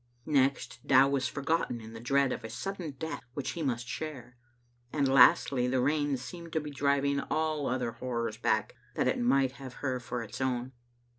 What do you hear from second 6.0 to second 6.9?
seemed to be